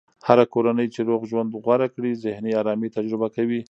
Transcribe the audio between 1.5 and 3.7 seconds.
غوره کړي، ذهني ارامي تجربه کوي.